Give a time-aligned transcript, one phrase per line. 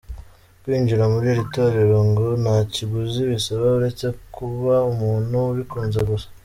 [0.63, 6.27] Kwinjira muri iri torero ngo ntakiguzi bisaba uretse kuba umuntu abikunze gusa.